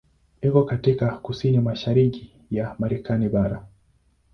[0.41, 3.67] Iko katika kusini-mashariki ya Marekani bara.